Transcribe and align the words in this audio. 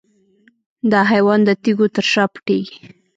دا 0.91 1.01
حیوان 1.11 1.39
د 1.45 1.49
تیږو 1.63 1.87
تر 1.95 2.05
شا 2.11 2.23
پټیږي. 2.33 2.79